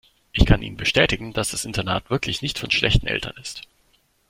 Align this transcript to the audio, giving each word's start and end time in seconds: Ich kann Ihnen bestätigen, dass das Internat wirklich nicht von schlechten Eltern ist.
Ich 0.33 0.47
kann 0.47 0.63
Ihnen 0.63 0.77
bestätigen, 0.77 1.31
dass 1.31 1.51
das 1.51 1.63
Internat 1.63 2.09
wirklich 2.09 2.41
nicht 2.41 2.57
von 2.57 2.71
schlechten 2.71 3.05
Eltern 3.05 3.35
ist. 3.39 3.61